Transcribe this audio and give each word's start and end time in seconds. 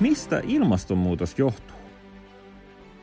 Mistä 0.00 0.42
ilmastonmuutos 0.46 1.38
johtuu? 1.38 1.76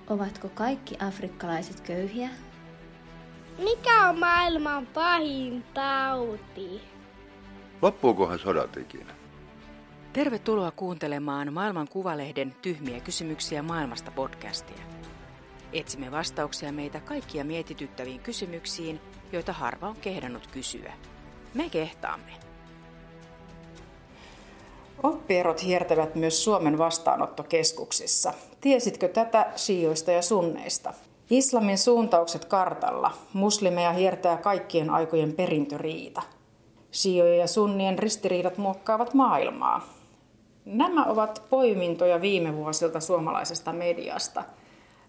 Ovatko 0.08 0.50
kaikki 0.50 0.96
afrikkalaiset 1.00 1.82
köyhiä? 1.82 2.30
Mikä 3.58 4.10
on 4.10 4.20
maailman 4.20 4.86
pahin 4.86 5.64
tauti? 5.74 6.82
Loppuukohan 7.82 8.40
sodat 8.40 8.78
ikinä? 8.78 9.14
Tervetuloa 10.14 10.72
kuuntelemaan 10.72 11.54
Maailman 11.54 11.88
Kuvalehden 11.88 12.56
Tyhmiä 12.62 13.00
kysymyksiä 13.00 13.64
maailmasta 13.64 14.12
podcastia. 14.12 14.84
Etsimme 15.74 16.12
vastauksia 16.12 16.72
meitä 16.72 17.00
kaikkia 17.00 17.44
mietityttäviin 17.44 18.20
kysymyksiin, 18.20 19.00
joita 19.32 19.54
harva 19.54 19.88
on 19.88 19.96
kehdannut 19.96 20.48
kysyä. 20.48 20.94
Me 21.54 21.70
kehtaamme. 21.70 22.53
Oppierot 25.04 25.64
hiertävät 25.64 26.16
myös 26.16 26.44
Suomen 26.44 26.78
vastaanottokeskuksissa. 26.78 28.34
Tiesitkö 28.62 29.08
tätä 29.08 29.52
sioista 29.56 30.12
ja 30.12 30.22
sunneista? 30.22 30.94
Islamin 31.30 31.78
suuntaukset 31.78 32.46
kartalla. 32.46 33.12
Muslimeja 33.34 33.92
hiertää 33.92 34.38
kaikkien 34.38 34.90
aikojen 34.90 35.34
perintöriita. 35.34 36.22
Siojen 36.92 37.38
ja 37.38 37.48
sunnien 37.48 38.00
ristiriidat 38.00 38.58
muokkaavat 38.58 39.14
maailmaa. 39.14 39.88
Nämä 40.66 41.06
ovat 41.06 41.44
poimintoja 41.50 42.22
viime 42.22 42.56
vuosilta 42.56 43.00
suomalaisesta 43.00 43.74
mediasta. 43.74 44.44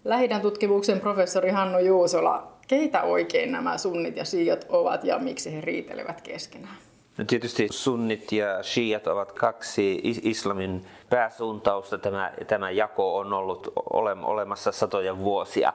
Lähidän 0.03 0.41
tutkimuksen 0.41 0.99
professori 0.99 1.49
Hannu 1.49 1.79
Juusola, 1.79 2.47
keitä 2.67 3.03
oikein 3.03 3.51
nämä 3.51 3.77
sunnit 3.77 4.15
ja 4.15 4.25
siijat 4.25 4.65
ovat 4.69 5.03
ja 5.03 5.19
miksi 5.19 5.53
he 5.55 5.61
riitelevät 5.61 6.21
keskenään? 6.21 6.77
No 7.17 7.25
tietysti 7.25 7.67
sunnit 7.71 8.31
ja 8.31 8.63
shiat 8.63 9.07
ovat 9.07 9.31
kaksi 9.31 10.01
islamin 10.03 10.85
pääsuuntausta. 11.09 11.97
Tämä, 11.97 12.33
tämä 12.47 12.71
jako 12.71 13.17
on 13.17 13.33
ollut 13.33 13.73
ole, 13.93 14.17
olemassa 14.23 14.71
satoja 14.71 15.17
vuosia. 15.17 15.73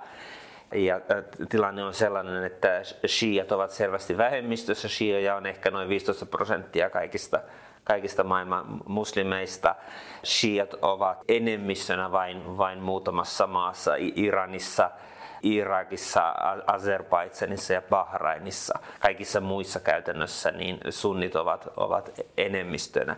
Ja 0.75 1.01
tilanne 1.49 1.85
on 1.85 1.95
sellainen, 1.95 2.45
että 2.45 2.83
shiat 3.07 3.53
ovat 3.53 3.71
selvästi 3.71 4.19
vähemmistössä. 4.19 4.89
Shia 4.89 5.37
on 5.37 5.47
ehkä 5.47 5.71
noin 5.71 5.89
15 5.89 6.27
prosenttia 6.27 6.91
kaikista, 6.91 7.41
kaikista 7.85 8.25
maailman 8.25 8.65
muslimeista. 8.87 9.75
Shiat 10.25 10.75
ovat 10.83 11.19
enemmistönä 11.29 12.13
vain, 12.13 12.59
vain 12.59 12.79
muutamassa 12.79 13.47
maassa, 13.47 13.93
Iranissa, 13.99 14.91
Irakissa, 15.43 16.35
Azerbaidsanissa 16.67 17.73
ja 17.73 17.83
Bahrainissa. 17.83 18.79
Kaikissa 19.01 19.41
muissa 19.41 19.81
käytännössä 19.81 20.51
niin 20.51 20.81
sunnit 20.91 21.37
ovat, 21.37 21.69
ovat 21.77 22.21
enemmistönä. 22.37 23.17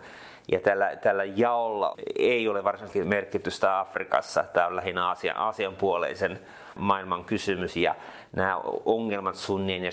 Ja 0.51 0.59
tällä, 0.59 0.95
tällä 0.95 1.23
jaolla 1.23 1.95
ei 2.19 2.47
ole 2.47 2.63
varsinaisesti 2.63 3.03
merkitystä 3.03 3.79
Afrikassa. 3.79 4.43
Tämä 4.43 4.67
on 4.67 4.75
lähinnä 4.75 5.07
Aasian, 5.07 5.37
Aasian 5.37 5.75
puoleisen 5.75 6.39
maailman 6.75 7.25
kysymys. 7.25 7.77
Ja 7.77 7.95
nämä 8.35 8.57
ongelmat 8.85 9.35
sunnien 9.35 9.83
ja 9.83 9.91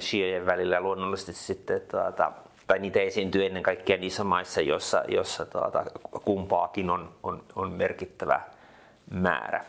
shiojen 0.00 0.46
välillä 0.46 0.80
luonnollisesti 0.80 1.32
sitten 1.32 1.80
tuota, 1.90 2.32
tai 2.66 2.78
niitä 2.78 3.00
esiintyy 3.00 3.46
ennen 3.46 3.62
kaikkea 3.62 3.96
niissä 3.96 4.24
maissa, 4.24 4.60
joissa, 4.60 5.04
jossa 5.08 5.46
tuota, 5.46 5.84
kumpaakin 6.24 6.90
on, 6.90 7.14
on, 7.22 7.42
on 7.56 7.72
merkittävä 7.72 8.40
määrä. 9.10 9.64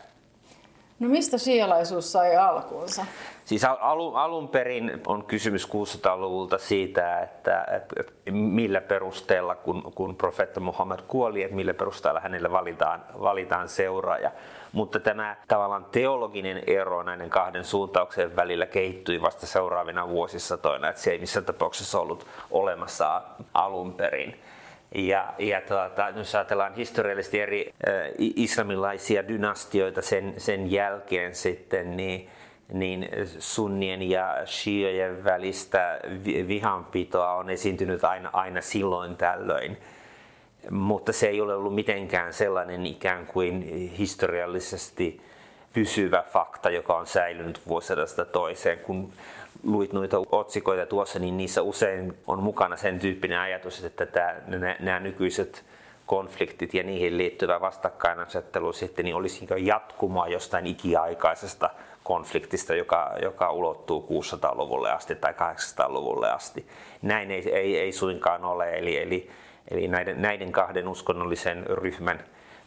No 1.00 1.08
mistä 1.08 1.38
sialaisuus 1.38 2.12
sai 2.12 2.36
alkuunsa? 2.36 3.06
Siis 3.44 3.64
alun, 3.64 4.16
alun 4.16 4.48
perin 4.48 5.02
on 5.06 5.24
kysymys 5.24 5.68
600-luvulta 5.68 6.58
siitä, 6.58 7.20
että, 7.20 7.66
että 7.76 7.94
millä 8.30 8.80
perusteella, 8.80 9.54
kun, 9.54 9.92
kun 9.94 10.16
profeetta 10.16 10.60
Muhammad 10.60 11.00
kuoli, 11.08 11.42
että 11.42 11.56
millä 11.56 11.74
perusteella 11.74 12.20
hänelle 12.20 12.52
valitaan, 12.52 13.04
valitaan 13.20 13.68
seuraaja. 13.68 14.30
Mutta 14.72 15.00
tämä 15.00 15.36
tavallaan 15.48 15.86
teologinen 15.92 16.62
ero 16.66 17.02
näiden 17.02 17.30
kahden 17.30 17.64
suuntauksen 17.64 18.36
välillä 18.36 18.66
kehittyi 18.66 19.22
vasta 19.22 19.46
seuraavina 19.46 20.08
vuosisatoina, 20.08 20.88
että 20.88 21.02
se 21.02 21.10
ei 21.10 21.18
missään 21.18 21.46
tapauksessa 21.46 22.00
ollut 22.00 22.26
olemassa 22.50 23.22
alun 23.54 23.92
perin. 23.92 24.40
Ja, 24.94 25.34
ja 25.38 25.60
tuota, 25.60 26.08
jos 26.16 26.34
ajatellaan 26.34 26.74
historiallisesti 26.74 27.40
eri 27.40 27.74
äh, 27.88 27.94
islamilaisia 28.18 29.28
dynastioita 29.28 30.02
sen, 30.02 30.34
sen 30.38 30.70
jälkeen 30.70 31.34
sitten, 31.34 31.96
niin, 31.96 32.28
niin 32.72 33.08
sunnien 33.38 34.10
ja 34.10 34.36
shiojen 34.46 35.24
välistä 35.24 36.00
vihanpitoa 36.48 37.34
on 37.34 37.50
esiintynyt 37.50 38.04
aina, 38.04 38.30
aina 38.32 38.60
silloin 38.60 39.16
tällöin. 39.16 39.76
Mutta 40.70 41.12
se 41.12 41.28
ei 41.28 41.40
ole 41.40 41.54
ollut 41.54 41.74
mitenkään 41.74 42.32
sellainen 42.32 42.86
ikään 42.86 43.26
kuin 43.26 43.62
historiallisesti 43.98 45.20
pysyvä 45.72 46.24
fakta, 46.32 46.70
joka 46.70 46.94
on 46.94 47.06
säilynyt 47.06 47.60
vuosidasta 47.68 48.24
toiseen, 48.24 48.78
kun 48.78 49.12
luit 49.62 49.92
noita 49.92 50.16
otsikoita 50.32 50.86
tuossa, 50.86 51.18
niin 51.18 51.36
niissä 51.36 51.62
usein 51.62 52.18
on 52.26 52.42
mukana 52.42 52.76
sen 52.76 52.98
tyyppinen 52.98 53.38
ajatus, 53.38 53.84
että 53.84 54.06
tämä, 54.06 54.34
nämä 54.80 55.00
nykyiset 55.00 55.64
konfliktit 56.06 56.74
ja 56.74 56.82
niihin 56.82 57.18
liittyvä 57.18 57.60
vastakkainasettelu 57.60 58.72
sitten 58.72 59.04
niin 59.04 59.16
olisi 59.16 59.46
jatkumaa 59.58 60.28
jostain 60.28 60.66
ikiaikaisesta 60.66 61.70
konfliktista, 62.04 62.74
joka, 62.74 63.14
joka 63.22 63.52
ulottuu 63.52 64.06
600-luvulle 64.10 64.90
asti 64.90 65.14
tai 65.14 65.32
800-luvulle 65.32 66.30
asti. 66.30 66.66
Näin 67.02 67.30
ei, 67.30 67.54
ei, 67.54 67.78
ei 67.78 67.92
suinkaan 67.92 68.44
ole, 68.44 68.78
eli, 68.78 68.98
eli, 68.98 69.30
eli 69.70 69.88
näiden, 69.88 70.22
näiden 70.22 70.52
kahden 70.52 70.88
uskonnollisen 70.88 71.66
ryhmän 71.66 72.24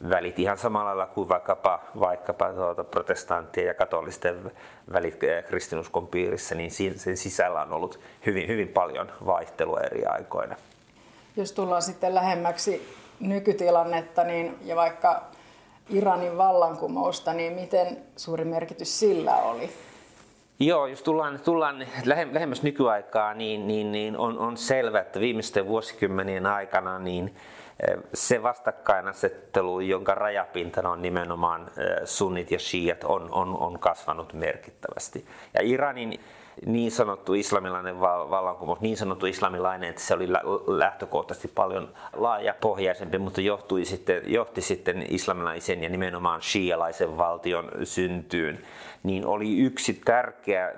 välit 0.09 0.39
ihan 0.39 0.57
samalla 0.57 0.85
lailla 0.85 1.05
kuin 1.05 1.29
vaikkapa, 1.29 1.79
vaikkapa 1.99 2.53
tuota 2.53 2.83
protestanttien 2.83 3.67
ja 3.67 3.73
katolisten 3.73 4.51
välit 4.93 5.23
eh, 5.23 5.43
kristinuskon 5.43 6.07
piirissä, 6.07 6.55
niin 6.55 6.71
sen 6.71 7.17
sisällä 7.17 7.61
on 7.61 7.73
ollut 7.73 7.99
hyvin, 8.25 8.47
hyvin 8.47 8.67
paljon 8.67 9.11
vaihtelua 9.25 9.79
eri 9.79 10.05
aikoina. 10.05 10.55
Jos 11.35 11.51
tullaan 11.51 11.81
sitten 11.81 12.15
lähemmäksi 12.15 12.95
nykytilannetta 13.19 14.23
niin, 14.23 14.57
ja 14.65 14.75
vaikka 14.75 15.21
Iranin 15.89 16.37
vallankumousta, 16.37 17.33
niin 17.33 17.53
miten 17.53 17.97
suuri 18.17 18.45
merkitys 18.45 18.99
sillä 18.99 19.35
oli? 19.35 19.69
Joo, 20.59 20.87
jos 20.87 21.03
tullaan, 21.03 21.39
tullaan 21.45 21.85
lähemmäs 22.33 22.63
nykyaikaa, 22.63 23.33
niin, 23.33 23.67
niin, 23.67 23.91
niin 23.91 24.17
on, 24.17 24.39
on 24.39 24.57
selvää, 24.57 25.01
että 25.01 25.19
viimeisten 25.19 25.67
vuosikymmenien 25.67 26.45
aikana 26.45 26.99
niin 26.99 27.35
se 28.13 28.43
vastakkainasettelu, 28.43 29.79
jonka 29.79 30.15
rajapintana 30.15 30.89
on 30.89 31.01
nimenomaan 31.01 31.71
sunnit 32.05 32.51
ja 32.51 32.59
shiat, 32.59 33.03
on, 33.03 33.31
on, 33.31 33.57
on 33.57 33.79
kasvanut 33.79 34.33
merkittävästi. 34.33 35.25
Ja 35.53 35.59
Iranin 35.63 36.19
niin 36.65 36.91
sanottu 36.91 37.33
islamilainen 37.33 37.99
vallankumous, 37.99 38.81
niin 38.81 38.97
sanottu 38.97 39.25
islamilainen, 39.25 39.89
että 39.89 40.01
se 40.01 40.13
oli 40.13 40.27
lähtökohtaisesti 40.67 41.47
paljon 41.47 41.89
laajapohjaisempi, 42.13 43.17
mutta 43.17 43.41
johtui 43.41 43.85
sitten, 43.85 44.21
johti 44.25 44.61
sitten 44.61 45.05
islamilaisen 45.09 45.83
ja 45.83 45.89
nimenomaan 45.89 46.41
shialaisen 46.41 47.17
valtion 47.17 47.71
syntyyn, 47.83 48.59
niin 49.03 49.25
oli 49.25 49.59
yksi 49.59 50.01
tärkeä 50.05 50.73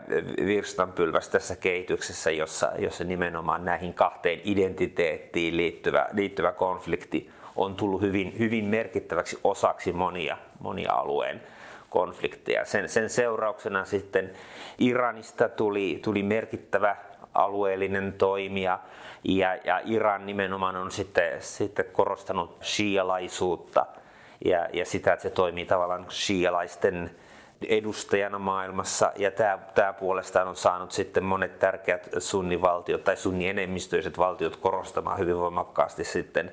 virstanpylväs 0.45 1.29
tässä 1.29 1.55
kehityksessä, 1.55 2.31
jossa, 2.31 2.71
jossa 2.79 3.03
nimenomaan 3.03 3.65
näihin 3.65 3.93
kahteen 3.93 4.41
identiteettiin 4.43 5.57
liittyvä, 5.57 6.09
liittyvä 6.13 6.51
konflikti 6.51 7.29
on 7.55 7.75
tullut 7.75 8.01
hyvin, 8.01 8.35
hyvin 8.39 8.65
merkittäväksi 8.65 9.39
osaksi 9.43 9.93
monia, 9.93 10.37
monia 10.59 10.93
alueen 10.93 11.41
konflikteja. 11.89 12.65
Sen, 12.65 12.89
sen 12.89 13.09
seurauksena 13.09 13.85
sitten 13.85 14.31
Iranista 14.77 15.49
tuli, 15.49 15.99
tuli 16.03 16.23
merkittävä 16.23 16.95
alueellinen 17.33 18.13
toimija 18.13 18.79
ja, 19.23 19.55
ja 19.55 19.81
Iran 19.85 20.25
nimenomaan 20.25 20.75
on 20.75 20.91
sitten, 20.91 21.41
sitten 21.41 21.85
korostanut 21.93 22.57
shialaisuutta 22.63 23.85
ja, 24.45 24.67
ja 24.73 24.85
sitä, 24.85 25.13
että 25.13 25.23
se 25.23 25.29
toimii 25.29 25.65
tavallaan 25.65 26.05
shialaisten 26.09 27.11
edustajana 27.69 28.39
maailmassa 28.39 29.11
ja 29.15 29.31
tämä, 29.31 29.59
tämä 29.75 29.93
puolestaan 29.93 30.47
on 30.47 30.55
saanut 30.55 30.91
sitten 30.91 31.23
monet 31.23 31.59
tärkeät 31.59 32.09
sunnivaltiot 32.17 33.03
tai 33.03 33.17
sunnienemmistöiset 33.17 34.17
valtiot 34.17 34.55
korostamaan 34.55 35.19
hyvin 35.19 35.37
voimakkaasti 35.37 36.03
sitten 36.03 36.51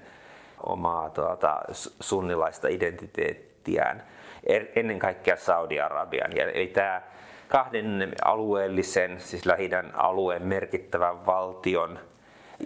omaa 0.67 1.11
tuota, 1.11 1.61
sunnilaista 2.01 2.69
identiteettiään. 2.69 4.03
Er, 4.47 4.67
ennen 4.77 4.99
kaikkea 4.99 5.37
Saudi-Arabian. 5.37 6.39
Eli 6.39 6.67
tämä 6.67 7.03
kahden 7.49 8.13
alueellisen, 8.25 9.21
siis 9.21 9.47
lähi 9.47 9.71
alueen 9.95 10.43
merkittävän 10.43 11.27
valtion 11.27 11.99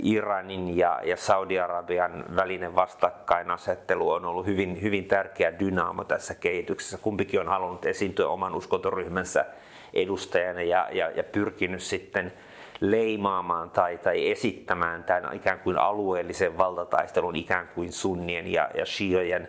Iranin 0.03 0.77
ja, 0.77 1.01
ja 1.05 1.17
Saudi-Arabian 1.17 2.25
välinen 2.37 2.75
vastakkainasettelu 2.75 4.11
on 4.11 4.25
ollut 4.25 4.47
hyvin, 4.47 4.83
hyvin 4.83 5.05
tärkeä 5.05 5.59
dynaamo 5.59 6.05
tässä 6.05 6.35
kehityksessä. 6.35 6.99
Kumpikin 6.99 7.41
on 7.41 7.49
halunnut 7.49 7.87
esiintyä 7.87 8.29
oman 8.29 8.55
uskontoryhmänsä 8.55 9.47
edustajana 9.95 10.63
ja, 10.63 10.89
ja, 10.93 11.11
ja 11.11 11.25
pyrkinyt 11.25 11.83
sitten 11.83 12.33
leimaamaan 12.81 13.71
tai, 13.71 13.99
tai 13.99 14.31
esittämään 14.31 15.05
tämän 15.05 15.37
ikään 15.37 15.59
kuin 15.59 15.79
alueellisen 15.79 16.59
valtataistelun 16.59 17.37
ikään 17.37 17.69
kuin 17.75 17.93
sunnien 17.93 18.53
ja, 18.53 18.71
ja 18.75 18.87
shiojen 18.87 19.49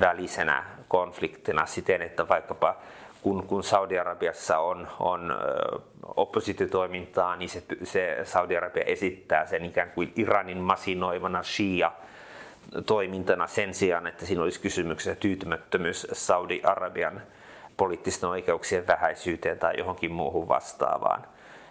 välisenä 0.00 0.64
konfliktina 0.88 1.66
siten, 1.66 2.02
että 2.02 2.28
vaikkapa 2.28 2.76
kun, 3.22 3.46
kun 3.46 3.64
Saudi-Arabiassa 3.64 4.58
on, 4.58 4.88
on 5.00 5.36
oppositiotoimintaa, 6.16 7.36
niin 7.36 7.48
se, 7.48 7.62
se 7.84 8.18
Saudi-Arabia 8.24 8.84
esittää 8.86 9.46
sen 9.46 9.64
ikään 9.64 9.90
kuin 9.90 10.12
Iranin 10.16 10.58
masinoivana 10.58 11.42
Shia 11.42 11.92
toimintana 12.86 13.46
sen 13.46 13.74
sijaan, 13.74 14.06
että 14.06 14.26
siinä 14.26 14.42
olisi 14.42 14.60
kysymyksessä 14.60 15.20
tyytymättömyys 15.20 16.06
Saudi-Arabian 16.12 17.22
poliittisten 17.76 18.28
oikeuksien 18.28 18.86
vähäisyyteen 18.86 19.58
tai 19.58 19.74
johonkin 19.78 20.12
muuhun 20.12 20.48
vastaavaan. 20.48 21.24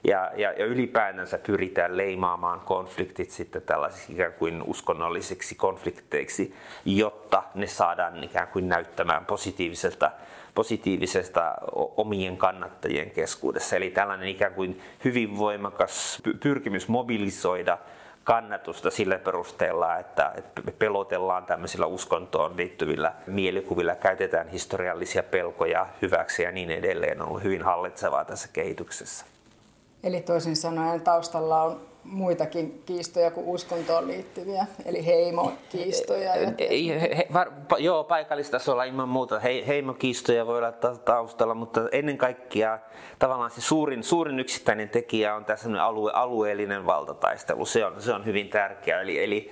Ja, 0.03 0.31
ja, 0.35 0.51
ja 0.51 0.65
ylipäätänsä 0.65 1.37
pyritään 1.37 1.97
leimaamaan 1.97 2.59
konfliktit 2.59 3.31
sitten 3.31 3.61
tällaisiksi 3.61 4.13
ikään 4.13 4.33
kuin 4.33 4.63
uskonnollisiksi 4.63 5.55
konflikteiksi, 5.55 6.55
jotta 6.85 7.43
ne 7.55 7.67
saadaan 7.67 8.23
ikään 8.23 8.47
kuin 8.47 8.69
näyttämään 8.69 9.25
positiiviselta, 9.25 10.11
positiivisesta 10.55 11.53
omien 11.97 12.37
kannattajien 12.37 13.11
keskuudessa. 13.11 13.75
Eli 13.75 13.89
tällainen 13.89 14.29
ikään 14.29 14.53
kuin 14.53 14.81
hyvin 15.03 15.37
voimakas 15.37 16.21
pyrkimys 16.39 16.87
mobilisoida 16.87 17.77
kannatusta 18.23 18.91
sillä 18.91 19.19
perusteella, 19.19 19.97
että, 19.97 20.33
pelotellaan 20.79 21.45
tämmöisillä 21.45 21.85
uskontoon 21.85 22.57
liittyvillä 22.57 23.13
mielikuvilla, 23.27 23.95
käytetään 23.95 24.47
historiallisia 24.47 25.23
pelkoja 25.23 25.87
hyväksi 26.01 26.43
ja 26.43 26.51
niin 26.51 26.71
edelleen 26.71 27.21
on 27.21 27.27
ollut 27.27 27.43
hyvin 27.43 27.63
hallitsevaa 27.63 28.25
tässä 28.25 28.49
kehityksessä. 28.53 29.36
Eli 30.07 30.21
toisin 30.21 30.55
sanoen 30.55 31.01
taustalla 31.01 31.63
on 31.63 31.81
muitakin 32.03 32.83
kiistoja 32.85 33.31
kuin 33.31 33.47
uskontoon 33.47 34.07
liittyviä, 34.07 34.65
eli 34.85 35.05
heimokiistoja. 35.05 36.33
Ei, 36.57 36.89
he, 36.89 37.17
he, 37.17 37.27
var, 37.33 37.51
joo, 37.77 38.03
paikallistasolla 38.03 38.83
ilman 38.83 39.09
muuta 39.09 39.39
he, 39.39 39.63
heimokiistoja 39.67 40.47
voi 40.47 40.57
olla 40.57 40.71
taustalla, 41.05 41.53
mutta 41.53 41.81
ennen 41.91 42.17
kaikkea 42.17 42.79
tavallaan 43.19 43.51
se 43.51 43.61
suurin, 43.61 44.03
suurin 44.03 44.39
yksittäinen 44.39 44.89
tekijä 44.89 45.35
on 45.35 45.45
tässä 45.45 45.83
alue, 45.83 46.11
alueellinen 46.13 46.85
valtataistelu. 46.85 47.65
Se 47.65 47.85
on, 47.85 48.01
se 48.01 48.13
on 48.13 48.25
hyvin 48.25 48.49
tärkeä. 48.49 49.01
Eli, 49.01 49.23
eli 49.23 49.51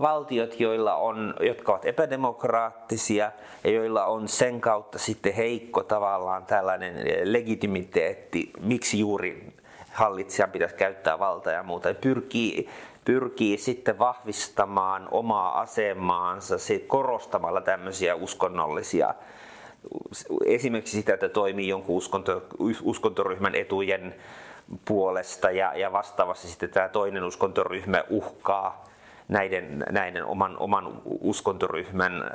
valtiot, 0.00 0.60
joilla 0.60 0.94
on, 0.94 1.34
jotka 1.40 1.72
ovat 1.72 1.84
epädemokraattisia 1.84 3.32
ja 3.64 3.70
joilla 3.70 4.04
on 4.04 4.28
sen 4.28 4.60
kautta 4.60 4.98
sitten 4.98 5.32
heikko 5.32 5.82
tavallaan 5.82 6.46
tällainen 6.46 6.94
legitimiteetti, 7.32 8.50
miksi 8.60 8.98
juuri 8.98 9.59
hallitsijan 9.92 10.50
pitäisi 10.50 10.74
käyttää 10.74 11.18
valtaa 11.18 11.52
ja 11.52 11.62
muuta. 11.62 11.94
Pyrkii, 11.94 12.68
pyrkii 13.04 13.58
sitten 13.58 13.98
vahvistamaan 13.98 15.08
omaa 15.10 15.60
asemaansa 15.60 16.54
korostamalla 16.86 17.60
tämmöisiä 17.60 18.14
uskonnollisia 18.14 19.14
esimerkiksi 20.44 20.96
sitä, 20.96 21.14
että 21.14 21.28
toimii 21.28 21.68
jonkun 21.68 21.96
uskonto, 21.96 22.42
uskontoryhmän 22.82 23.54
etujen 23.54 24.14
puolesta 24.84 25.50
ja, 25.50 25.74
ja 25.74 25.92
vastaavasti 25.92 26.48
sitten 26.48 26.70
tämä 26.70 26.88
toinen 26.88 27.24
uskontoryhmä 27.24 28.04
uhkaa 28.10 28.84
näiden, 29.30 29.84
näiden 29.90 30.24
oman, 30.24 30.56
oman 30.58 31.02
uskontoryhmän 31.04 32.30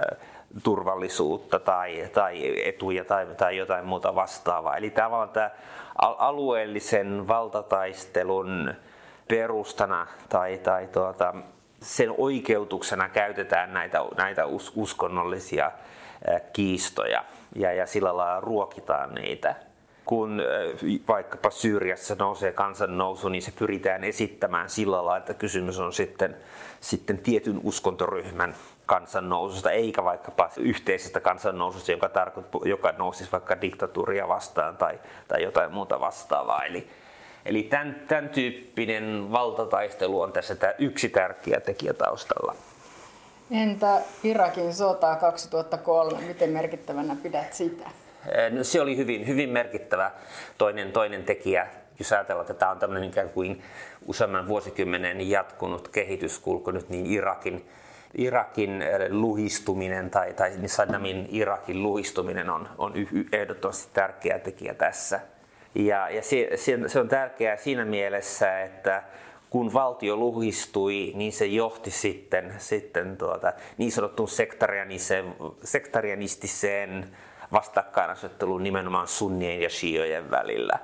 turvallisuutta 0.63 1.59
tai, 1.59 2.09
tai 2.13 2.67
etuja 2.67 3.05
tai, 3.05 3.27
tai 3.37 3.57
jotain 3.57 3.85
muuta 3.85 4.15
vastaavaa. 4.15 4.77
Eli 4.77 4.89
tavallaan 4.89 5.29
tämä 5.29 5.49
alueellisen 5.97 7.27
valtataistelun 7.27 8.73
perustana 9.27 10.07
tai, 10.29 10.57
tai 10.57 10.87
tuota, 10.87 11.33
sen 11.81 12.13
oikeutuksena 12.17 13.09
käytetään 13.09 13.73
näitä, 13.73 13.99
näitä 14.17 14.43
uskonnollisia 14.75 15.71
kiistoja 16.53 17.23
ja, 17.55 17.73
ja 17.73 17.85
sillä 17.85 18.17
lailla 18.17 18.41
ruokitaan 18.41 19.15
niitä. 19.15 19.55
Kun 20.05 20.41
vaikkapa 21.07 21.49
Syyriassa 21.49 22.15
nousee 22.19 22.51
kansannousu, 22.51 23.29
niin 23.29 23.41
se 23.41 23.51
pyritään 23.51 24.03
esittämään 24.03 24.69
sillä 24.69 24.95
lailla, 24.95 25.17
että 25.17 25.33
kysymys 25.33 25.79
on 25.79 25.93
sitten, 25.93 26.35
sitten 26.81 27.17
tietyn 27.17 27.59
uskontoryhmän 27.63 28.55
kansannoususta, 28.85 29.71
eikä 29.71 30.03
vaikkapa 30.03 30.49
yhteisestä 30.57 31.19
kansannoususta, 31.19 31.91
joka, 31.91 32.09
tarkoit, 32.09 32.45
joka 32.65 32.91
nousisi 32.91 33.31
vaikka 33.31 33.61
diktatuuria 33.61 34.27
vastaan 34.27 34.77
tai, 34.77 34.99
tai 35.27 35.43
jotain 35.43 35.71
muuta 35.71 35.99
vastaavaa. 35.99 36.63
Eli, 36.63 36.87
eli 37.45 37.63
tämän, 37.63 38.01
tämän 38.07 38.29
tyyppinen 38.29 39.31
valtataistelu 39.31 40.21
on 40.21 40.31
tässä 40.31 40.55
tämä 40.55 40.73
yksi 40.79 41.09
tärkeä 41.09 41.59
tekijä 41.59 41.93
taustalla. 41.93 42.55
Entä 43.51 44.01
Irakin 44.23 44.73
sota 44.73 45.15
2003, 45.15 46.17
miten 46.27 46.49
merkittävänä 46.49 47.15
pidät 47.23 47.53
sitä? 47.53 47.89
No, 48.51 48.63
se 48.63 48.81
oli 48.81 48.97
hyvin, 48.97 49.27
hyvin 49.27 49.49
merkittävä 49.49 50.11
toinen, 50.57 50.91
toinen 50.91 51.23
tekijä, 51.23 51.67
jos 51.99 52.11
ajatellaan, 52.11 52.43
että 52.51 52.59
tämä 52.59 52.71
on 52.71 52.79
tämmöinen 52.79 53.09
ikään 53.09 53.29
kuin 53.29 53.61
useamman 54.05 54.47
vuosikymmenen 54.47 55.29
jatkunut 55.29 55.87
kehityskulku 55.87 56.71
nyt 56.71 56.89
niin 56.89 57.05
Irakin 57.05 57.65
Irakin 58.17 58.81
eh, 58.81 59.09
luhistuminen 59.09 60.09
tai, 60.09 60.33
tai 60.33 60.51
Saddamin 60.65 61.27
Irakin 61.31 61.83
luhistuminen 61.83 62.49
on, 62.49 62.69
on 62.77 62.93
ehdottomasti 63.31 63.89
tärkeä 63.93 64.39
tekijä 64.39 64.73
tässä. 64.73 65.19
Ja, 65.75 66.09
ja 66.09 66.21
se, 66.23 66.49
se 66.87 66.99
on 66.99 67.07
tärkeää 67.07 67.57
siinä 67.57 67.85
mielessä, 67.85 68.61
että 68.61 69.03
kun 69.49 69.73
valtio 69.73 70.15
luhistui, 70.15 71.11
niin 71.15 71.33
se 71.33 71.45
johti 71.45 71.91
sitten, 71.91 72.53
sitten 72.57 73.17
tuota, 73.17 73.53
niin 73.77 73.91
sanottuun 73.91 74.29
sektarianistiseen 75.63 77.05
vastakkainasetteluun 77.51 78.63
nimenomaan 78.63 79.07
sunnien 79.07 79.61
ja 79.61 79.69
shiojen 79.69 80.31
välillä. 80.31 80.79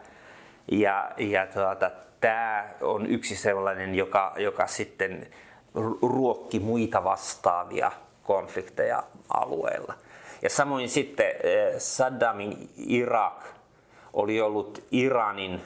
Ja, 0.72 1.12
ja 1.18 1.48
tuota, 1.48 1.92
tämä 2.20 2.70
on 2.82 3.06
yksi 3.06 3.36
sellainen, 3.36 3.96
joka, 3.96 4.34
joka 4.38 4.68
sitten 4.68 5.28
ruokki 6.02 6.60
muita 6.60 7.04
vastaavia 7.04 7.92
konflikteja 8.24 9.04
alueella. 9.34 9.94
Ja 10.42 10.50
samoin 10.50 10.90
sitten 10.90 11.28
eh, 11.44 11.74
Saddamin 11.78 12.70
Irak 12.78 13.44
oli 14.14 14.42
ollut 14.42 14.84
Iranin 14.92 15.62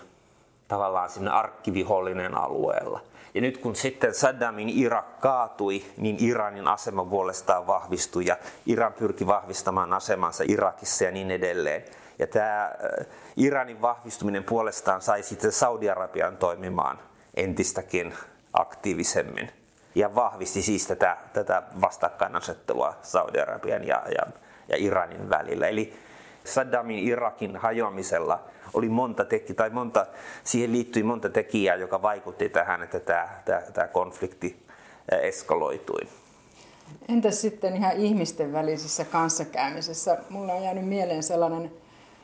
tavallaan 0.68 1.10
sinne 1.10 1.32
arkkivihollinen 1.32 2.38
alueella. 2.38 3.02
Ja 3.36 3.42
nyt 3.42 3.58
kun 3.58 3.76
sitten 3.76 4.14
Saddamin 4.14 4.70
Irak 4.70 5.20
kaatui, 5.20 5.86
niin 5.98 6.18
Iranin 6.20 6.68
asema 6.68 7.06
puolestaan 7.06 7.68
vahvistui 7.68 8.25
ja 8.25 8.38
Iran 8.65 8.94
pyrki 8.94 9.27
vahvistamaan 9.27 9.94
asemansa 9.94 10.44
Irakissa 10.48 11.04
ja 11.04 11.12
niin 11.12 11.32
edelleen. 11.32 11.84
Ja 12.20 12.27
tämä 12.27 12.72
eh, 13.00 13.06
Iranin 13.38 13.82
vahvistuminen 13.82 14.44
puolestaan 14.44 15.01
sai 15.01 15.24
sitten 15.24 15.51
Saudi-Arabian 15.51 16.38
toimimaan 16.38 17.00
entistäkin 17.34 18.13
aktiivisemmin 18.54 19.51
ja 19.96 20.15
vahvisti 20.15 20.62
siis 20.62 20.88
tätä, 20.88 21.18
tätä 21.34 21.63
vastakkainasettelua 21.82 22.96
Saudi-Arabian 23.01 23.88
ja, 23.88 24.04
ja, 24.18 24.32
ja 24.68 24.77
Iranin 24.77 25.30
välillä. 25.30 25.68
Eli 25.68 25.94
Saddamin 26.46 27.08
Irakin 27.08 27.58
hajoamisella 27.58 28.44
oli 28.74 28.90
monta 28.90 29.25
teki, 29.25 29.54
tai 29.54 29.70
monta, 29.70 30.06
siihen 30.44 30.72
liittyi 30.72 31.04
monta 31.04 31.30
tekijää, 31.30 31.75
joka 31.75 32.02
vaikutti 32.02 32.50
tähän, 32.50 32.84
että 32.84 33.00
tämä, 33.00 33.30
tämä, 33.46 33.62
tämä 33.74 33.88
konflikti 33.88 34.56
eskaloitui. 35.22 36.02
Entäs 37.10 37.42
sitten 37.42 37.75
ihan 37.75 37.96
ihmisten 37.98 38.54
välisissä 38.54 39.06
kanssakäymisessä? 39.06 40.18
Mulla 40.30 40.54
on 40.54 40.64
jäänyt 40.64 40.88
mieleen 40.88 41.24
sellainen 41.24 41.72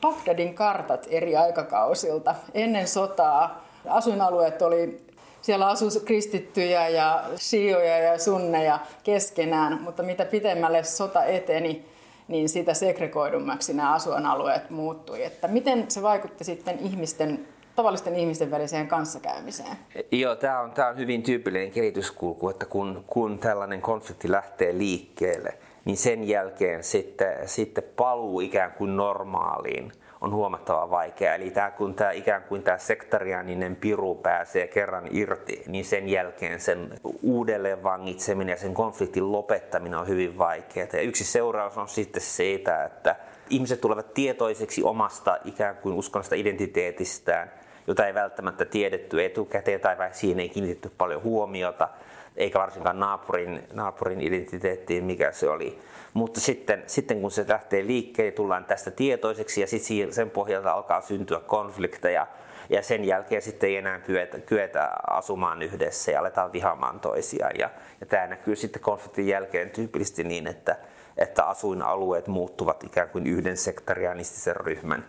Bagdadin 0.00 0.54
kartat 0.54 1.06
eri 1.10 1.36
aikakausilta. 1.36 2.34
Ennen 2.54 2.88
sotaa 2.88 3.64
asuinalueet 3.88 4.62
oli 4.62 5.06
siellä 5.42 5.68
asuu 5.68 5.88
kristittyjä 6.04 6.88
ja 6.88 7.24
shioja 7.36 7.98
ja 7.98 8.18
sunneja 8.18 8.78
keskenään, 9.04 9.82
mutta 9.82 10.02
mitä 10.02 10.24
pitemmälle 10.24 10.84
sota 10.84 11.24
eteni, 11.24 11.84
niin 12.32 12.48
sitä 12.48 12.74
segregoidummaksi 12.74 13.74
nämä 13.74 13.94
asuinalueet 13.94 14.70
muuttui. 14.70 15.24
Että 15.24 15.48
miten 15.48 15.90
se 15.90 16.02
vaikutti 16.02 16.44
sitten 16.44 16.78
ihmisten 16.78 17.48
tavallisten 17.76 18.16
ihmisten 18.16 18.50
väliseen 18.50 18.88
kanssakäymiseen? 18.88 19.76
Joo, 20.12 20.36
tämä 20.36 20.60
on, 20.60 20.70
tämä 20.70 20.88
on 20.88 20.96
hyvin 20.96 21.22
tyypillinen 21.22 21.70
kehityskulku, 21.70 22.48
että 22.48 22.66
kun, 22.66 23.04
kun 23.06 23.38
tällainen 23.38 23.80
konflikti 23.80 24.30
lähtee 24.30 24.78
liikkeelle, 24.78 25.58
niin 25.84 25.96
sen 25.96 26.28
jälkeen 26.28 26.84
sitten, 26.84 27.48
sitten 27.48 27.84
paluu 27.96 28.40
ikään 28.40 28.72
kuin 28.72 28.96
normaaliin 28.96 29.92
on 30.22 30.34
huomattavan 30.34 30.90
vaikea. 30.90 31.34
Eli 31.34 31.50
tämä, 31.50 31.70
kun 31.70 31.94
tämä 31.94 32.10
ikään 32.10 32.42
kuin 32.42 32.62
tämä 32.62 32.78
sektarianinen 32.78 33.76
piru 33.76 34.14
pääsee 34.14 34.66
kerran 34.66 35.08
irti, 35.10 35.62
niin 35.66 35.84
sen 35.84 36.08
jälkeen 36.08 36.60
sen 36.60 36.94
uudelleen 37.22 37.82
vangitseminen 37.82 38.52
ja 38.52 38.56
sen 38.56 38.74
konfliktin 38.74 39.32
lopettaminen 39.32 39.98
on 39.98 40.08
hyvin 40.08 40.38
vaikeaa. 40.38 40.88
Ja 40.92 41.00
yksi 41.00 41.24
seuraus 41.24 41.78
on 41.78 41.88
sitten 41.88 42.22
siitä, 42.22 42.84
että 42.84 43.16
ihmiset 43.50 43.80
tulevat 43.80 44.14
tietoiseksi 44.14 44.82
omasta 44.82 45.38
ikään 45.44 45.76
kuin 45.76 45.94
uskonnollisesta 45.94 46.36
identiteetistään 46.36 47.50
jota 47.86 48.06
ei 48.06 48.14
välttämättä 48.14 48.64
tiedetty 48.64 49.24
etukäteen 49.24 49.80
tai 49.80 49.96
siihen 50.12 50.40
ei 50.40 50.48
kiinnitetty 50.48 50.90
paljon 50.98 51.22
huomiota, 51.22 51.88
eikä 52.36 52.58
varsinkaan 52.58 53.00
naapurin, 53.00 53.62
naapurin 53.72 54.20
identiteettiin, 54.20 55.04
mikä 55.04 55.32
se 55.32 55.48
oli. 55.48 55.78
Mutta 56.14 56.40
sitten, 56.40 56.82
sitten 56.86 57.20
kun 57.20 57.30
se 57.30 57.44
lähtee 57.48 57.86
liikkeelle, 57.86 58.32
tullaan 58.32 58.64
tästä 58.64 58.90
tietoiseksi 58.90 59.60
ja 59.60 59.66
sitten 59.66 60.12
sen 60.12 60.30
pohjalta 60.30 60.72
alkaa 60.72 61.00
syntyä 61.00 61.40
konflikteja, 61.40 62.26
ja 62.70 62.82
sen 62.82 63.04
jälkeen 63.04 63.42
sitten 63.42 63.68
ei 63.68 63.76
enää 63.76 63.98
kyetä, 63.98 64.38
kyetä 64.38 64.90
asumaan 65.10 65.62
yhdessä 65.62 66.10
ja 66.10 66.20
aletaan 66.20 66.52
vihaamaan 66.52 67.00
toisiaan. 67.00 67.52
Ja, 67.58 67.70
ja 68.00 68.06
tämä 68.06 68.26
näkyy 68.26 68.56
sitten 68.56 68.82
konfliktin 68.82 69.28
jälkeen 69.28 69.70
tyypillisesti 69.70 70.24
niin, 70.24 70.46
että, 70.46 70.76
että 71.18 71.44
asuinalueet 71.44 72.26
muuttuvat 72.26 72.84
ikään 72.84 73.08
kuin 73.08 73.26
yhden 73.26 73.56
sektorianistisen 73.56 74.56
ryhmän, 74.56 75.04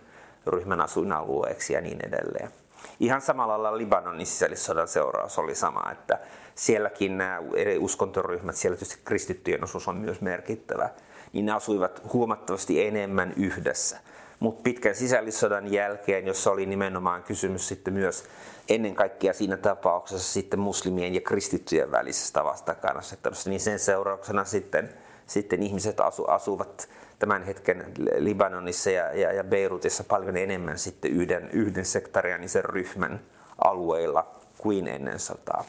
ryhmän 0.48 0.82
asuinalueeksi 0.82 1.74
ja 1.74 1.82
niin 1.82 2.00
edelleen. 2.08 2.50
Ihan 3.00 3.22
samalla 3.22 3.64
lailla 3.64 3.78
Libanonin 3.78 4.26
sisällissodan 4.26 4.88
seuraus 4.88 5.40
oli 5.40 5.56
sama, 5.56 5.92
että 5.92 6.20
sielläkin 6.56 7.18
nämä 7.18 7.42
eri 7.56 7.78
uskontoryhmät, 7.78 8.56
siellä 8.56 8.78
tietysti 8.78 9.02
kristittyjen 9.06 9.64
osuus 9.64 9.88
on 9.88 9.98
myös 9.98 10.22
merkittävä, 10.22 10.90
niin 11.34 11.46
ne 11.46 11.52
asuivat 11.52 12.02
huomattavasti 12.14 12.86
enemmän 12.86 13.34
yhdessä. 13.38 14.00
Mutta 14.40 14.62
pitkän 14.64 14.96
sisällissodan 14.96 15.74
jälkeen, 15.74 16.28
jossa 16.28 16.52
oli 16.52 16.66
nimenomaan 16.66 17.24
kysymys 17.24 17.68
sitten 17.68 17.94
myös 17.94 18.24
ennen 18.70 18.96
kaikkea 18.96 19.34
siinä 19.34 19.58
tapauksessa 19.58 20.34
sitten 20.34 20.60
muslimien 20.60 21.16
ja 21.16 21.22
kristittyjen 21.22 21.92
välisestä 21.92 22.44
vastakkainasettelusta, 22.44 23.50
niin 23.50 23.60
sen 23.60 23.80
seurauksena 23.80 24.46
sitten, 24.46 24.90
sitten 25.28 25.64
ihmiset 25.64 26.00
asu, 26.00 26.26
asuvat 26.26 26.90
tämän 27.20 27.44
hetken 27.44 27.86
Libanonissa 28.18 28.92
ja, 28.92 29.14
ja, 29.14 29.34
ja 29.34 29.44
Beirutissa 29.44 30.04
paljon 30.04 30.38
enemmän 30.38 30.80
sitten 30.80 31.12
yhden, 31.12 31.50
yhden 31.50 31.86
sektarianisen 31.86 32.66
ryhmän 32.66 33.20
alueilla 33.64 34.28
kuin 34.58 34.88
ennen 34.88 35.20
sotaa. 35.20 35.66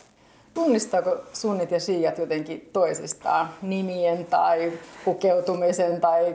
Tunnistaako 0.55 1.17
sunnit 1.33 1.71
ja 1.71 1.81
shiat 1.81 2.19
jotenkin 2.19 2.71
toisistaan 2.73 3.49
nimien 3.63 4.25
tai 4.25 4.73
pukeutumisen 5.05 6.01
tai 6.01 6.35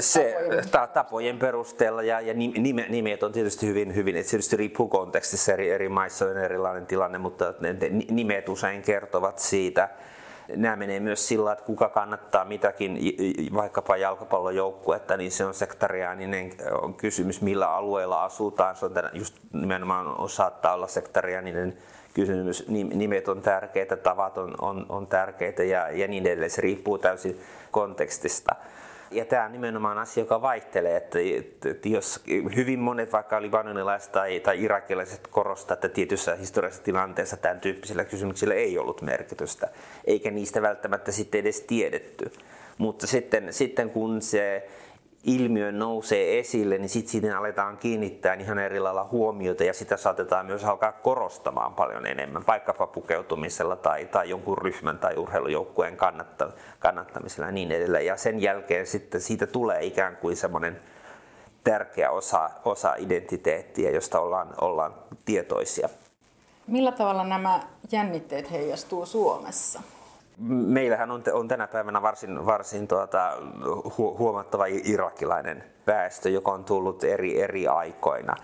se, 0.00 0.36
tapojen? 0.38 0.68
Ta, 0.70 0.86
tapojen 0.86 1.38
perusteella 1.38 2.02
ja, 2.02 2.20
ja 2.20 2.34
nime, 2.34 2.86
nimet 2.88 3.22
on 3.22 3.32
tietysti 3.32 3.66
hyvin, 3.66 3.94
hyvin 3.94 4.16
että 4.16 4.30
tietysti 4.30 4.56
riippuu 4.56 4.88
kontekstissa, 4.88 5.52
eri, 5.52 5.70
eri 5.70 5.88
maissa 5.88 6.24
on 6.24 6.38
erilainen 6.38 6.86
tilanne, 6.86 7.18
mutta 7.18 7.54
ne, 7.60 7.76
nimet 8.10 8.48
usein 8.48 8.82
kertovat 8.82 9.38
siitä, 9.38 9.88
nämä 10.56 10.76
menee 10.76 11.00
myös 11.00 11.28
sillä, 11.28 11.52
että 11.52 11.64
kuka 11.64 11.88
kannattaa 11.88 12.44
mitäkin, 12.44 12.98
vaikkapa 13.54 13.96
jalkapallojoukkuetta, 13.96 15.16
niin 15.16 15.30
se 15.30 15.44
on 15.44 15.54
sektariaaninen 15.54 16.52
on 16.82 16.94
kysymys, 16.94 17.40
millä 17.40 17.74
alueella 17.74 18.24
asutaan. 18.24 18.76
Se 18.76 18.84
on 18.84 18.92
just 19.12 19.34
nimenomaan 19.52 20.28
saattaa 20.28 20.74
olla 20.74 20.86
sektariaaninen 20.86 21.76
kysymys. 22.16 22.68
Nimet 22.68 23.28
on 23.28 23.42
tärkeitä, 23.42 23.96
tavat 23.96 24.38
on, 24.38 24.54
on, 24.60 24.86
on 24.88 25.06
tärkeitä 25.06 25.64
ja, 25.64 25.90
ja 25.90 26.08
niin 26.08 26.26
edelleen. 26.26 26.50
Se 26.50 26.62
riippuu 26.62 26.98
täysin 26.98 27.40
kontekstista. 27.70 28.54
Ja 29.10 29.24
tämä 29.24 29.44
on 29.44 29.52
nimenomaan 29.52 29.98
asia, 29.98 30.22
joka 30.22 30.42
vaihtelee, 30.42 30.96
että, 30.96 31.18
että 31.70 31.88
jos 31.88 32.24
hyvin 32.56 32.78
monet 32.78 33.12
vaikka 33.12 33.42
libanonilaiset 33.42 34.12
tai, 34.12 34.40
tai 34.40 34.62
irakilaiset 34.62 35.26
korostaa, 35.30 35.74
että 35.74 35.88
tietyssä 35.88 36.34
historiallisessa 36.34 36.84
tilanteessa 36.84 37.36
tämän 37.36 37.60
tyyppisillä 37.60 38.04
kysymyksillä 38.04 38.54
ei 38.54 38.78
ollut 38.78 39.02
merkitystä, 39.02 39.68
eikä 40.04 40.30
niistä 40.30 40.62
välttämättä 40.62 41.12
sitten 41.12 41.40
edes 41.40 41.60
tiedetty. 41.60 42.32
Mutta 42.78 43.06
sitten, 43.06 43.52
sitten 43.52 43.90
kun 43.90 44.22
se 44.22 44.68
ilmiö 45.26 45.72
nousee 45.72 46.38
esille, 46.38 46.78
niin 46.78 46.88
sitten 46.88 47.10
siinä 47.10 47.38
aletaan 47.38 47.76
kiinnittää 47.76 48.34
ihan 48.34 48.58
eri 48.58 48.80
lailla 48.80 49.08
huomiota 49.12 49.64
ja 49.64 49.74
sitä 49.74 49.96
saatetaan 49.96 50.46
myös 50.46 50.64
alkaa 50.64 50.92
korostamaan 50.92 51.74
paljon 51.74 52.06
enemmän, 52.06 52.46
vaikkapa 52.46 52.86
pukeutumisella 52.86 53.76
tai, 53.76 54.04
tai 54.04 54.30
jonkun 54.30 54.58
ryhmän 54.58 54.98
tai 54.98 55.16
urheilujoukkueen 55.16 55.96
kannatta, 55.96 56.50
kannattamisella 56.78 57.46
ja 57.46 57.52
niin 57.52 57.72
edelleen. 57.72 58.06
Ja 58.06 58.16
sen 58.16 58.42
jälkeen 58.42 58.86
sitten 58.86 59.20
siitä 59.20 59.46
tulee 59.46 59.84
ikään 59.84 60.16
kuin 60.16 60.36
semmoinen 60.36 60.80
tärkeä 61.64 62.10
osa, 62.10 62.50
osa 62.64 62.94
identiteettiä, 62.98 63.90
josta 63.90 64.20
ollaan, 64.20 64.54
ollaan 64.60 64.94
tietoisia. 65.24 65.88
Millä 66.66 66.92
tavalla 66.92 67.24
nämä 67.24 67.60
jännitteet 67.92 68.50
heijastuu 68.50 69.06
Suomessa? 69.06 69.80
Meillähän 70.38 71.10
on, 71.10 71.22
on 71.32 71.48
tänä 71.48 71.66
päivänä 71.66 72.02
varsin, 72.02 72.46
varsin 72.46 72.88
tuota, 72.88 73.32
hu, 73.98 74.18
huomattava 74.18 74.64
irakilainen 74.66 75.64
väestö, 75.86 76.30
joka 76.30 76.52
on 76.52 76.64
tullut 76.64 77.04
eri, 77.04 77.42
eri 77.42 77.66
aikoina. 77.66 78.34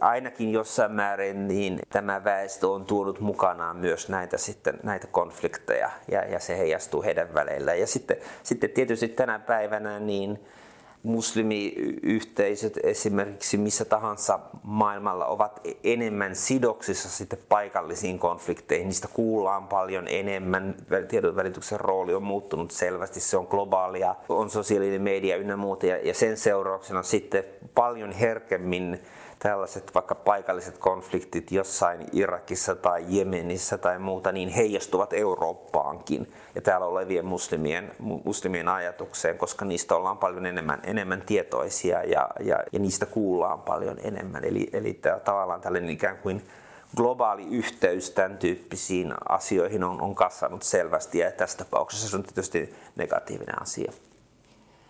Ainakin 0.00 0.52
jossain 0.52 0.92
määrin 0.92 1.48
niin 1.48 1.78
tämä 1.90 2.24
väestö 2.24 2.68
on 2.68 2.84
tuonut 2.84 3.20
mukanaan 3.20 3.76
myös 3.76 4.08
näitä, 4.08 4.38
sitten, 4.38 4.80
näitä 4.82 5.06
konflikteja 5.06 5.90
ja, 6.10 6.24
ja 6.24 6.38
se 6.38 6.58
heijastuu 6.58 7.02
heidän 7.02 7.34
väleillä. 7.34 7.74
Ja 7.74 7.86
sitten, 7.86 8.16
sitten 8.42 8.70
tietysti 8.70 9.08
tänä 9.08 9.38
päivänä 9.38 10.00
niin 10.00 10.38
muslimiyhteisöt 11.02 12.78
esimerkiksi 12.82 13.56
missä 13.56 13.84
tahansa 13.84 14.40
maailmalla 14.62 15.26
ovat 15.26 15.60
enemmän 15.84 16.36
sidoksissa 16.36 17.08
sitten 17.08 17.38
paikallisiin 17.48 18.18
konflikteihin. 18.18 18.86
Niistä 18.86 19.08
kuullaan 19.12 19.68
paljon 19.68 20.04
enemmän. 20.08 20.74
Tiedonvälityksen 21.08 21.80
rooli 21.80 22.14
on 22.14 22.22
muuttunut 22.22 22.70
selvästi. 22.70 23.20
Se 23.20 23.36
on 23.36 23.46
globaalia, 23.50 24.14
on 24.28 24.50
sosiaalinen 24.50 25.02
media 25.02 25.36
ynnä 25.36 25.56
muuta. 25.56 25.86
Ja 25.86 26.14
sen 26.14 26.36
seurauksena 26.36 27.02
sitten 27.02 27.44
paljon 27.74 28.12
herkemmin 28.12 28.98
tällaiset 29.38 29.94
vaikka 29.94 30.14
paikalliset 30.14 30.78
konfliktit 30.78 31.52
jossain 31.52 32.06
Irakissa 32.12 32.74
tai 32.74 33.04
Jemenissä 33.08 33.78
tai 33.78 33.98
muuta, 33.98 34.32
niin 34.32 34.48
heijastuvat 34.48 35.12
Eurooppaankin 35.12 36.32
ja 36.54 36.60
täällä 36.60 36.86
olevien 36.86 37.26
muslimien, 37.26 37.92
muslimien 37.98 38.68
ajatukseen, 38.68 39.38
koska 39.38 39.64
niistä 39.64 39.96
ollaan 39.96 40.18
paljon 40.18 40.46
enemmän, 40.46 40.80
enemmän 40.84 41.22
tietoisia 41.22 42.02
ja, 42.02 42.28
ja, 42.40 42.58
ja 42.72 42.78
niistä 42.78 43.06
kuullaan 43.06 43.60
paljon 43.60 43.96
enemmän. 44.02 44.44
Eli, 44.44 44.70
eli 44.72 44.94
tämä, 44.94 45.18
tavallaan 45.18 45.60
tällainen 45.60 45.90
ikään 45.90 46.18
kuin 46.18 46.42
globaali 46.96 47.46
yhteys 47.50 48.10
tämän 48.10 48.38
tyyppisiin 48.38 49.14
asioihin 49.28 49.84
on, 49.84 50.00
on 50.00 50.14
kasvanut 50.14 50.62
selvästi 50.62 51.18
ja 51.18 51.30
tässä 51.30 51.58
tapauksessa 51.58 52.08
se 52.08 52.16
on 52.16 52.22
tietysti 52.22 52.74
negatiivinen 52.96 53.62
asia. 53.62 53.92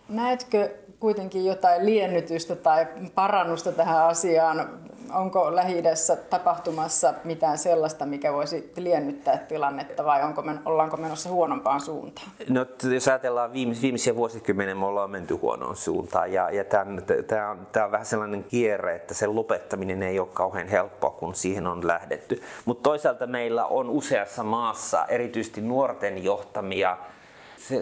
Näetkö 0.09 0.69
kuitenkin 0.99 1.45
jotain 1.45 1.85
liennytystä 1.85 2.55
tai 2.55 2.87
parannusta 3.15 3.71
tähän 3.71 4.03
asiaan? 4.05 4.79
Onko 5.13 5.55
lähi 5.55 5.83
tapahtumassa 6.29 7.13
mitään 7.23 7.57
sellaista, 7.57 8.05
mikä 8.05 8.33
voisi 8.33 8.73
liennyttää 8.77 9.37
tilannetta 9.37 10.05
vai 10.05 10.23
onko 10.23 10.41
men, 10.41 10.59
ollaanko 10.65 10.97
menossa 10.97 11.29
huonompaan 11.29 11.81
suuntaan? 11.81 12.27
No, 12.49 12.65
jos 12.93 13.07
ajatellaan 13.07 13.53
viimeis, 13.53 13.81
viimeisiä 13.81 14.15
vuosikymmenen, 14.15 14.77
me 14.77 14.85
ollaan 14.85 15.09
menty 15.09 15.33
huonoon 15.33 15.75
suuntaan 15.75 16.33
ja, 16.33 16.49
ja 16.51 16.63
tämä 16.63 17.49
on, 17.51 17.67
on 17.85 17.91
vähän 17.91 18.05
sellainen 18.05 18.43
kierre, 18.43 18.95
että 18.95 19.13
sen 19.13 19.35
lopettaminen 19.35 20.03
ei 20.03 20.19
ole 20.19 20.27
kauhean 20.33 20.67
helppoa, 20.67 21.11
kun 21.11 21.35
siihen 21.35 21.67
on 21.67 21.87
lähdetty. 21.87 22.41
Mutta 22.65 22.83
toisaalta 22.83 23.27
meillä 23.27 23.65
on 23.65 23.89
useassa 23.89 24.43
maassa 24.43 25.05
erityisesti 25.05 25.61
nuorten 25.61 26.23
johtamia 26.23 26.97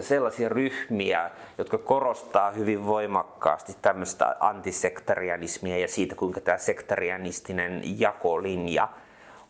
sellaisia 0.00 0.48
ryhmiä, 0.48 1.30
jotka 1.58 1.78
korostaa 1.78 2.50
hyvin 2.50 2.86
voimakkaasti 2.86 3.76
tämmöistä 3.82 4.36
antisektarianismia 4.40 5.78
ja 5.78 5.88
siitä, 5.88 6.14
kuinka 6.14 6.40
tämä 6.40 6.58
sektarianistinen 6.58 7.82
jakolinja 8.00 8.88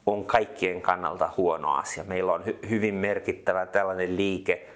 on 0.06 0.25
kaikkien 0.25 0.80
kannalta 0.80 1.30
huono 1.37 1.75
asia. 1.75 2.04
Meillä 2.04 2.32
on 2.32 2.42
hy- 2.44 2.68
hyvin 2.68 2.94
merkittävä 2.94 3.66
tällainen 3.66 4.16
liike 4.16 4.66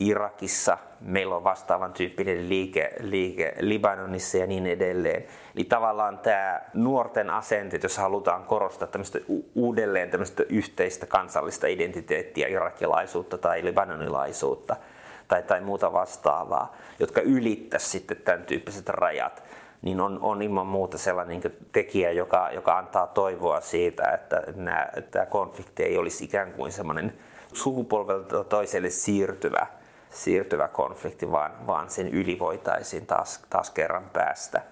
Irakissa, 0.00 0.78
meillä 1.00 1.36
on 1.36 1.44
vastaavan 1.44 1.92
tyyppinen 1.92 2.48
liike, 2.48 2.90
liike 3.00 3.54
Libanonissa 3.60 4.38
ja 4.38 4.46
niin 4.46 4.66
edelleen. 4.66 5.24
Eli 5.56 5.64
tavallaan 5.64 6.18
tämä 6.18 6.60
nuorten 6.74 7.30
asenteet, 7.30 7.82
jos 7.82 7.98
halutaan 7.98 8.44
korostaa 8.44 8.88
tämmöistä 8.88 9.18
uudelleen 9.54 10.10
tämmöistä 10.10 10.42
yhteistä 10.48 11.06
kansallista 11.06 11.66
identiteettiä, 11.66 12.48
irakilaisuutta 12.48 13.38
tai 13.38 13.64
libanonilaisuutta– 13.64 14.76
tai, 15.28 15.42
tai 15.42 15.60
muuta 15.60 15.92
vastaavaa, 15.92 16.76
jotka 16.98 17.20
ylittäisi 17.20 17.88
sitten 17.88 18.16
tämän 18.16 18.42
tyyppiset 18.42 18.88
rajat, 18.88 19.42
niin 19.82 20.00
on, 20.00 20.18
on 20.22 20.42
ilman 20.42 20.66
muuta 20.66 20.98
sellainen 20.98 21.40
niin 21.40 21.68
tekijä, 21.72 22.10
joka, 22.10 22.50
joka 22.52 22.78
antaa 22.78 23.06
toivoa 23.06 23.60
siitä, 23.60 24.10
että 24.10 24.42
nämä, 24.56 24.88
tämä 25.10 25.26
konflikti 25.26 25.82
ei 25.82 25.98
olisi 25.98 26.24
ikään 26.24 26.52
kuin 26.52 26.72
semmoinen 26.72 27.12
sukupolvelta 27.52 28.44
toiselle 28.44 28.90
siirtyvä, 28.90 29.66
siirtyvä 30.10 30.68
konflikti, 30.68 31.30
vaan, 31.30 31.66
vaan 31.66 31.90
sen 31.90 32.08
yli 32.08 32.38
voitaisiin 32.38 33.06
taas, 33.06 33.40
taas 33.50 33.70
kerran 33.70 34.10
päästä. 34.12 34.62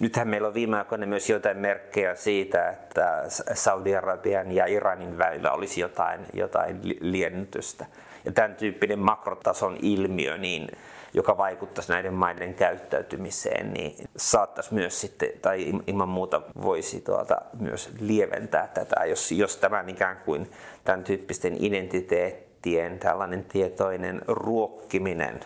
Nythän 0.00 0.28
meillä 0.28 0.48
on 0.48 0.54
viime 0.54 0.78
aikoina 0.78 1.06
myös 1.06 1.30
jotain 1.30 1.56
merkkejä 1.56 2.14
siitä, 2.14 2.68
että 2.68 3.22
Saudi-Arabian 3.54 4.52
ja 4.52 4.66
Iranin 4.66 5.18
välillä 5.18 5.50
olisi 5.50 5.80
jotain, 5.80 6.20
jotain 6.32 6.80
liennytystä 7.00 7.86
ja 8.26 8.32
tämän 8.32 8.54
tyyppinen 8.56 8.98
makrotason 8.98 9.76
ilmiö, 9.82 10.38
niin 10.38 10.68
joka 11.14 11.36
vaikuttaisi 11.36 11.92
näiden 11.92 12.14
maiden 12.14 12.54
käyttäytymiseen, 12.54 13.72
niin 13.72 14.08
saattaisi 14.16 14.74
myös 14.74 15.00
sitten, 15.00 15.28
tai 15.42 15.72
ilman 15.86 16.08
muuta 16.08 16.42
voisi 16.62 17.00
tuota, 17.00 17.36
myös 17.60 17.90
lieventää 18.00 18.66
tätä, 18.66 19.04
jos, 19.04 19.32
jos 19.32 19.56
tämän 19.56 19.88
ikään 19.88 20.16
kuin 20.24 20.50
tämän 20.84 21.04
tyyppisten 21.04 21.64
identiteettien 21.64 22.98
tällainen 22.98 23.44
tietoinen 23.44 24.22
ruokkiminen 24.26 25.40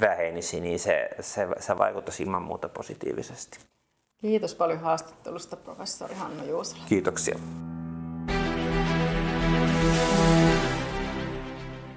vähenisi, 0.00 0.60
niin 0.60 0.78
se, 0.78 1.08
se, 1.20 1.48
se 1.58 1.78
vaikuttaisi 1.78 2.22
ilman 2.22 2.42
muuta 2.42 2.68
positiivisesti. 2.68 3.58
Kiitos 4.20 4.54
paljon 4.54 4.80
haastattelusta, 4.80 5.56
professori 5.56 6.14
Hannu 6.14 6.44
Juusala. 6.44 6.82
Kiitoksia. 6.88 7.38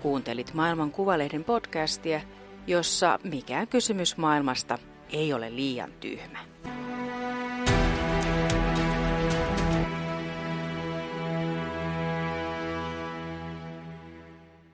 Kuuntelit 0.05 0.53
Maailman 0.53 0.91
Kuvalehden 0.91 1.43
podcastia, 1.43 2.21
jossa 2.67 3.19
mikään 3.23 3.67
kysymys 3.67 4.17
maailmasta 4.17 4.77
ei 5.09 5.33
ole 5.33 5.55
liian 5.55 5.91
tyhmä. 5.99 6.39